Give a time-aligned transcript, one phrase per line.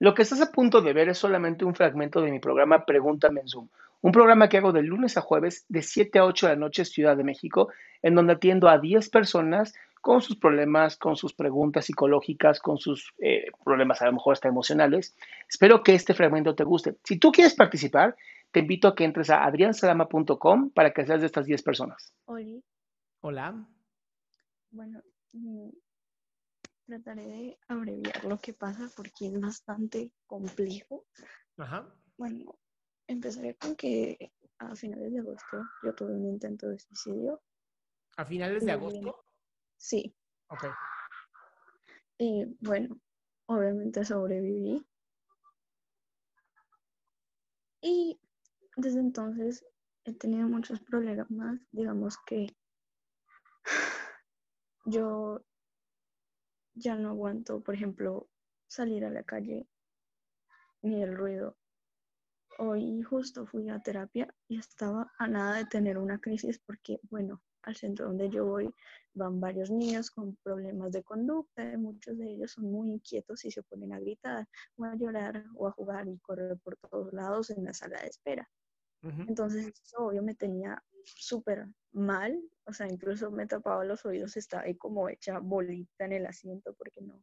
[0.00, 3.42] Lo que estás a punto de ver es solamente un fragmento de mi programa Pregúntame
[3.42, 3.68] en Zoom,
[4.00, 6.86] un programa que hago de lunes a jueves de 7 a 8 de la noche
[6.86, 7.68] Ciudad de México,
[8.00, 13.12] en donde atiendo a 10 personas con sus problemas, con sus preguntas psicológicas, con sus
[13.18, 15.14] eh, problemas a lo mejor hasta emocionales.
[15.46, 16.96] Espero que este fragmento te guste.
[17.04, 18.16] Si tú quieres participar,
[18.52, 22.14] te invito a que entres a adriansalama.com para que seas de estas 10 personas.
[22.24, 22.64] Oli,
[23.20, 23.54] Hola.
[24.70, 25.68] bueno, mm,
[26.90, 31.06] trataré de abreviar lo que pasa porque es bastante complejo.
[31.56, 31.94] Ajá.
[32.16, 32.58] Bueno,
[33.06, 37.42] empezaré con que a finales de agosto yo tuve un intento de suicidio.
[38.16, 39.24] A finales de agosto.
[39.76, 40.14] Sí,
[40.48, 40.64] Ok.
[42.18, 43.00] y bueno,
[43.46, 44.84] obviamente sobreviví.
[47.82, 48.20] Y
[48.76, 49.64] desde entonces
[50.04, 51.60] he tenido muchos problemas.
[51.70, 52.54] Digamos que
[54.84, 55.40] yo
[56.74, 58.28] ya no aguanto, por ejemplo,
[58.66, 59.68] salir a la calle
[60.82, 61.56] ni el ruido.
[62.58, 67.42] Hoy justo fui a terapia y estaba a nada de tener una crisis porque, bueno,
[67.62, 68.72] al centro donde yo voy
[69.12, 73.50] van varios niños con problemas de conducta, y muchos de ellos son muy inquietos y
[73.50, 77.50] se ponen a gritar o a llorar o a jugar y correr por todos lados
[77.50, 78.48] en la sala de espera.
[79.02, 84.64] Entonces, eso obvio me tenía súper mal, o sea, incluso me tapaba los oídos, estaba
[84.64, 87.22] ahí como hecha bolita en el asiento porque no,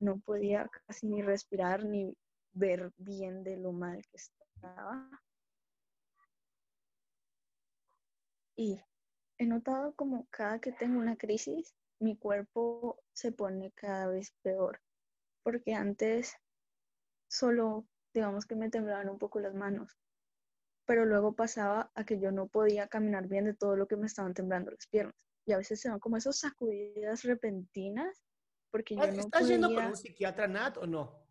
[0.00, 2.16] no podía casi ni respirar ni
[2.52, 5.10] ver bien de lo mal que estaba.
[8.56, 8.80] Y
[9.38, 14.80] he notado como cada que tengo una crisis, mi cuerpo se pone cada vez peor,
[15.42, 16.36] porque antes
[17.28, 19.98] solo, digamos que me temblaban un poco las manos,
[20.86, 24.06] pero luego pasaba a que yo no podía caminar bien de todo lo que me
[24.06, 25.14] estaban temblando las piernas.
[25.46, 28.22] Y a veces se dan como esas sacudidas repentinas,
[28.70, 31.24] porque yo no ¿Estás yendo con un psiquiatra, Nat, o no?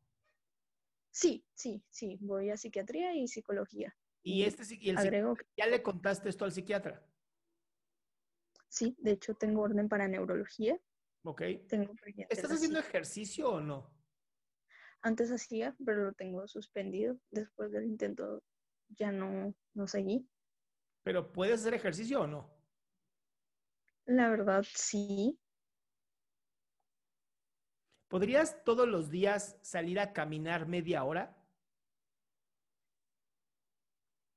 [1.12, 3.96] Sí, sí, sí, voy a psiquiatría y psicología.
[4.24, 7.06] Y este y el agrego ¿Ya le contaste esto al psiquiatra?
[8.68, 10.80] sí, de hecho tengo orden para neurología,
[11.24, 11.42] Ok.
[11.68, 11.94] tengo
[12.30, 13.94] ¿Estás haciendo ejercicio o no?
[15.02, 17.18] Antes hacía, pero lo tengo suspendido.
[17.30, 18.42] Después del intento
[18.96, 20.28] ya no, no seguí.
[21.04, 22.50] ¿Pero puedes hacer ejercicio o no?
[24.06, 25.40] La verdad, sí.
[28.08, 31.36] ¿Podrías todos los días salir a caminar media hora?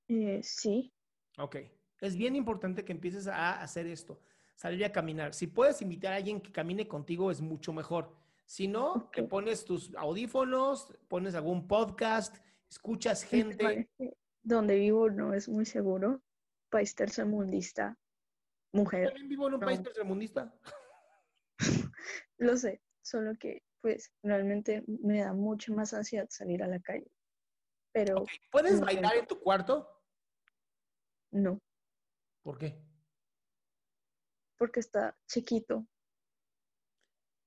[0.08, 0.92] eh, sí.
[1.38, 1.56] Ok.
[2.00, 4.20] Es bien importante que empieces a hacer esto,
[4.54, 5.34] salir a caminar.
[5.34, 8.14] Si puedes invitar a alguien que camine contigo, es mucho mejor.
[8.44, 12.36] Si no, te pones tus audífonos, pones algún podcast,
[12.68, 14.16] escuchas El tema gente.
[14.46, 16.22] Donde vivo no es muy seguro.
[16.70, 17.98] País tercermundista.
[18.72, 19.08] Mujer.
[19.08, 19.66] También vivo en un no.
[19.66, 20.54] país tercermundista.
[22.38, 22.80] Lo sé.
[23.02, 27.10] Solo que, pues, realmente me da mucha más ansiedad salir a la calle.
[27.92, 29.22] Pero ¿Puedes no bailar tengo.
[29.22, 29.92] en tu cuarto?
[31.32, 31.60] no,
[32.42, 32.80] ¿Por qué?
[34.58, 35.86] porque está chiquito.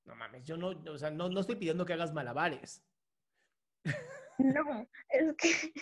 [0.06, 2.84] No mames, yo no, o sea, no, no estoy pidiendo que hagas malabares.
[4.38, 5.74] No, es que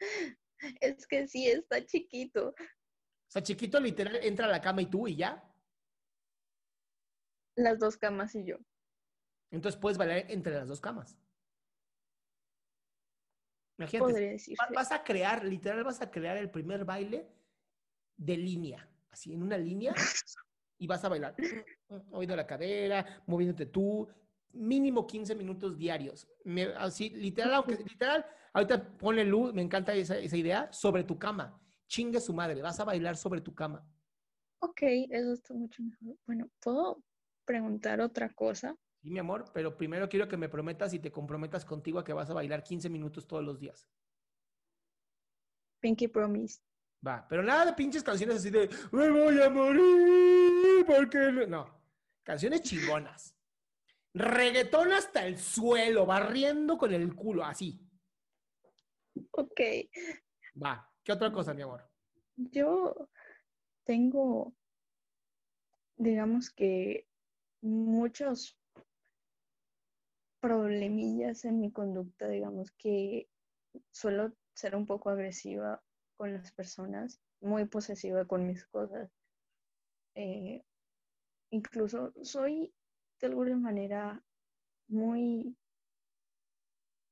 [0.80, 2.48] es que sí está chiquito.
[2.48, 5.44] O sea, chiquito literal entra a la cama y tú y ya.
[7.56, 8.56] Las dos camas y yo.
[9.50, 11.18] Entonces puedes bailar entre las dos camas.
[13.78, 14.36] Imagínate,
[14.74, 17.28] vas a crear, literal vas a crear el primer baile
[18.16, 19.94] de línea, así en una línea,
[20.78, 21.36] y vas a bailar,
[22.06, 24.08] moviendo la cadera, moviéndote tú,
[24.52, 26.28] mínimo 15 minutos diarios.
[26.76, 31.60] así, literal, aunque literal, ahorita pone luz, me encanta esa, esa idea, sobre tu cama.
[31.86, 33.86] Chingue su madre, vas a bailar sobre tu cama.
[34.60, 36.16] Ok, eso está mucho mejor.
[36.26, 37.02] Bueno, ¿puedo
[37.44, 38.76] preguntar otra cosa?
[39.00, 42.12] Sí, mi amor, pero primero quiero que me prometas y te comprometas contigo a que
[42.12, 43.88] vas a bailar 15 minutos todos los días.
[45.80, 46.60] Pinky Promise.
[47.06, 51.78] Va, pero nada de pinches canciones así de me voy a morir porque no.
[52.24, 53.37] Canciones chingonas.
[54.18, 57.80] Reggaetón hasta el suelo, barriendo con el culo, así.
[59.30, 59.60] Ok.
[60.62, 61.88] Va, ¿qué otra cosa, mi amor?
[62.36, 63.08] Yo
[63.84, 64.54] tengo,
[65.96, 67.06] digamos que,
[67.60, 68.56] muchos
[70.40, 73.28] problemillas en mi conducta, digamos que
[73.90, 75.82] suelo ser un poco agresiva
[76.16, 79.10] con las personas, muy posesiva con mis cosas.
[80.14, 80.64] Eh,
[81.50, 82.72] incluso soy
[83.20, 84.22] de alguna manera
[84.88, 85.56] muy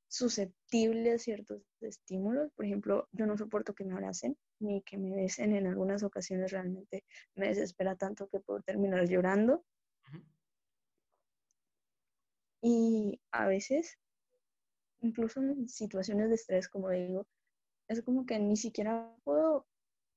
[0.08, 2.50] susceptible a ciertos estímulos.
[2.53, 5.55] Por ejemplo, yo no soporto que me abracen ni que me besen.
[5.55, 7.05] En algunas ocasiones realmente
[7.35, 9.64] me desespera tanto que puedo terminar llorando.
[12.62, 13.99] Y a veces,
[15.00, 17.26] incluso en situaciones de estrés, como digo,
[17.88, 19.67] es como que ni siquiera puedo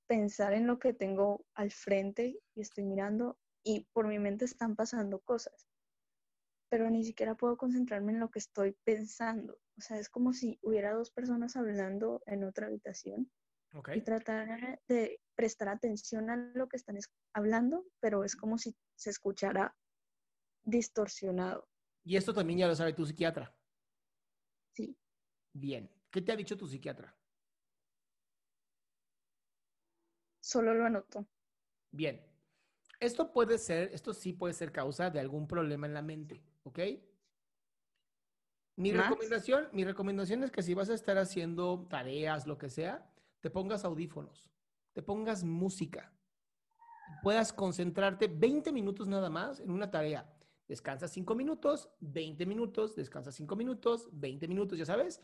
[0.07, 4.75] pensar en lo que tengo al frente y estoy mirando y por mi mente están
[4.75, 5.68] pasando cosas,
[6.69, 9.59] pero ni siquiera puedo concentrarme en lo que estoy pensando.
[9.77, 13.31] O sea, es como si hubiera dos personas hablando en otra habitación
[13.93, 16.97] y tratar de prestar atención a lo que están
[17.33, 19.75] hablando, pero es como si se escuchara
[20.63, 21.67] distorsionado.
[22.03, 23.55] Y esto también ya lo sabe tu psiquiatra.
[24.75, 24.97] Sí.
[25.53, 25.89] Bien.
[26.09, 27.15] ¿Qué te ha dicho tu psiquiatra?
[30.39, 31.27] Solo lo anoto.
[31.91, 32.25] Bien.
[32.99, 36.79] Esto puede ser, esto sí puede ser causa de algún problema en la mente, ¿ok?
[38.77, 43.11] Mi recomendación, mi recomendación es que si vas a estar haciendo tareas, lo que sea,
[43.41, 44.49] te pongas audífonos,
[44.93, 46.13] te pongas música,
[47.21, 50.31] puedas concentrarte 20 minutos nada más en una tarea.
[50.67, 55.19] Descansas 5 minutos, 20 minutos, descansas 5 minutos, 20 minutos, ya sabes.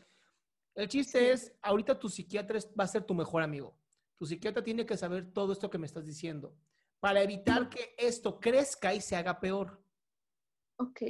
[0.74, 3.78] El chiste es, ahorita tu psiquiatra va a ser tu mejor amigo.
[4.16, 6.54] Tu psiquiatra tiene que saber todo esto que me estás diciendo
[7.00, 9.80] para evitar que esto crezca y se haga peor.
[10.78, 11.02] Ok,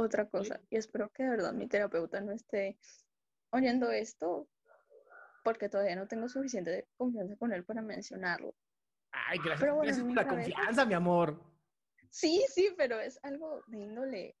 [0.00, 2.78] otra cosa, y espero que de verdad mi terapeuta no esté
[3.50, 4.48] oyendo esto,
[5.44, 8.54] porque todavía no tengo suficiente confianza con él para mencionarlo.
[9.12, 11.42] Ay, gracias, pero bueno, la confianza, mi amor.
[12.10, 14.36] Sí, sí, pero es algo de índole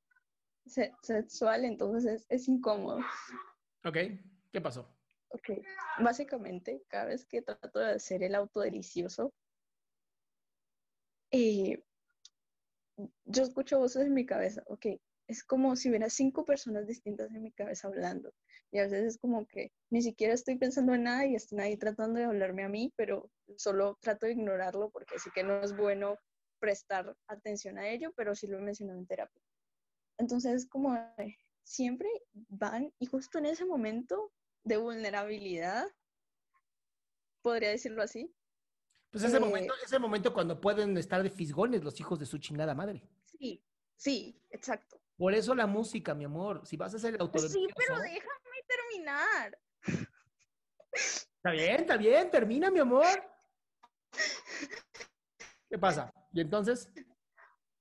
[1.00, 2.98] sexual, entonces es, incómodo.
[3.84, 3.96] Ok,
[4.52, 4.96] ¿qué pasó?
[5.28, 5.64] Ok,
[6.00, 9.32] básicamente, cada vez que trato de hacer el auto delicioso,
[11.30, 11.82] eh,
[13.24, 14.86] yo escucho voces en mi cabeza, ok,
[15.30, 18.34] es como si hubiera cinco personas distintas en mi cabeza hablando.
[18.72, 21.76] Y a veces es como que ni siquiera estoy pensando en nada y están ahí
[21.76, 25.76] tratando de hablarme a mí, pero solo trato de ignorarlo porque sí que no es
[25.76, 26.18] bueno
[26.58, 29.40] prestar atención a ello, pero sí lo he mencionado en terapia.
[30.18, 30.98] Entonces, como
[31.62, 32.08] siempre
[32.48, 34.32] van y justo en ese momento
[34.64, 35.86] de vulnerabilidad,
[37.40, 38.34] podría decirlo así,
[39.12, 42.38] pues ese, eh, momento, ese momento cuando pueden estar de fisgones los hijos de su
[42.38, 43.08] chingada madre.
[43.26, 43.64] Sí,
[43.96, 44.99] sí, exacto.
[45.20, 46.66] Por eso la música, mi amor.
[46.66, 47.46] Si vas a el autor.
[47.46, 49.58] Sí, pero déjame terminar.
[50.90, 53.04] Está bien, está bien, termina, mi amor.
[55.68, 56.10] ¿Qué pasa?
[56.32, 56.88] ¿Y entonces?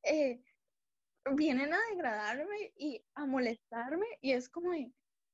[0.03, 0.43] Eh,
[1.31, 4.71] vienen a degradarme y a molestarme y es como,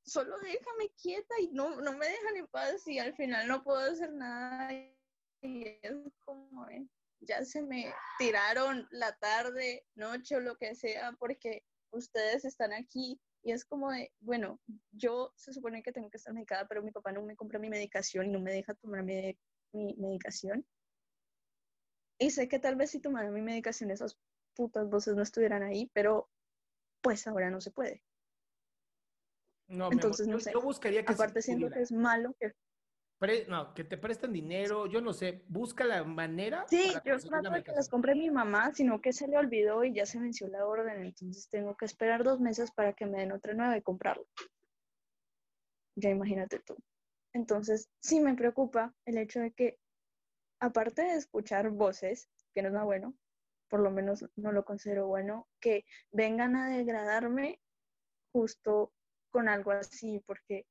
[0.05, 3.79] solo déjame quieta y no, no me dejan en paz y al final no puedo
[3.79, 4.71] hacer nada
[5.41, 6.87] y es como, eh,
[7.21, 11.63] ya se me tiraron la tarde, noche o lo que sea, porque
[11.95, 14.59] ustedes están aquí y es como de, bueno,
[14.91, 17.69] yo se supone que tengo que estar medicada, pero mi papá no me compra mi
[17.69, 19.37] medicación y no me deja tomar mi,
[19.71, 20.65] medicación.
[22.17, 24.17] Y sé que tal vez si tomara mi medicación esas
[24.55, 26.29] putas voces no estuvieran ahí, pero
[27.01, 28.03] pues ahora no se puede.
[29.67, 30.51] No, Entonces, no sé.
[30.53, 32.53] Yo buscaría que Aparte siento que es malo que
[33.47, 36.65] no, que te presten dinero, yo no sé, busca la manera.
[36.67, 39.93] Sí, yo trato de que las compre mi mamá, sino que se le olvidó y
[39.93, 43.31] ya se venció la orden, entonces tengo que esperar dos meses para que me den
[43.31, 44.25] otra nueva y comprarla.
[45.95, 46.75] Ya imagínate tú.
[47.33, 49.77] Entonces, sí me preocupa el hecho de que,
[50.59, 53.15] aparte de escuchar voces, que no es nada bueno,
[53.69, 57.59] por lo menos no lo considero bueno, que vengan a degradarme
[58.33, 58.93] justo
[59.31, 60.65] con algo así, porque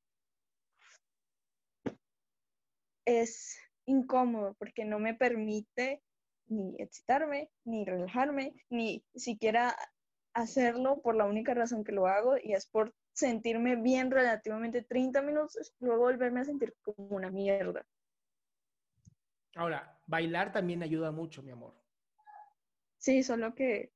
[3.04, 6.02] es incómodo porque no me permite
[6.46, 9.76] ni excitarme, ni relajarme, ni siquiera
[10.34, 15.22] hacerlo por la única razón que lo hago y es por sentirme bien relativamente 30
[15.22, 17.86] minutos, luego volverme a sentir como una mierda.
[19.54, 21.74] Ahora, bailar también ayuda mucho, mi amor.
[22.98, 23.92] Sí, solo que...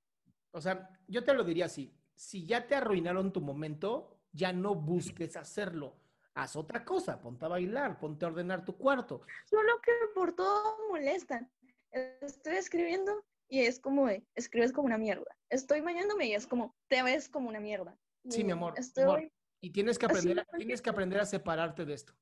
[0.53, 4.77] O sea, yo te lo diría así, si ya te arruinaron tu momento, ya no
[4.77, 5.97] busques hacerlo.
[6.39, 9.23] Haz otra cosa, ponte a bailar, ponte a ordenar tu cuarto.
[9.45, 11.51] Solo que por todo molestan.
[11.91, 15.37] Estoy escribiendo y es como de, escribes como una mierda.
[15.51, 17.99] Estoy bañándome y es como, te ves como una mierda.
[18.29, 18.75] Sí, mi amor.
[18.77, 19.03] Estoy...
[19.03, 19.33] amor.
[19.61, 22.15] Y tienes que aprender, Así, tienes que aprender a separarte de esto.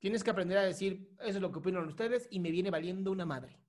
[0.00, 3.12] Tienes que aprender a decir, eso es lo que opinan ustedes y me viene valiendo
[3.12, 3.60] una madre.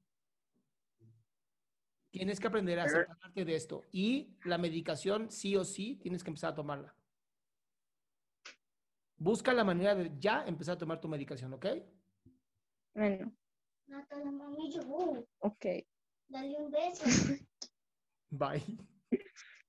[2.09, 3.83] Tienes que aprender a separarte de esto.
[3.91, 6.95] Y la medicación, sí o sí, tienes que empezar a tomarla.
[9.17, 11.65] Busca la manera de ya empezar a tomar tu medicación, ¿ok?
[12.93, 13.31] Bueno,
[13.87, 15.25] Natalia, mami llegó.
[15.39, 15.65] ok.
[16.27, 17.05] Dale un beso.
[18.29, 18.63] Bye.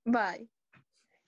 [0.05, 0.49] Bye.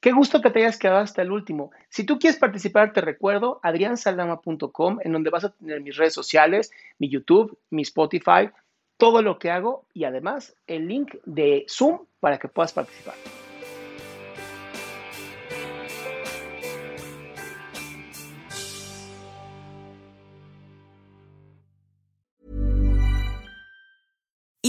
[0.00, 1.70] Qué gusto que te hayas quedado hasta el último.
[1.90, 6.72] Si tú quieres participar, te recuerdo adriansaldama.com, en donde vas a tener mis redes sociales,
[6.98, 8.50] mi YouTube, mi Spotify,
[8.96, 13.14] todo lo que hago y además el link de Zoom para que puedas participar.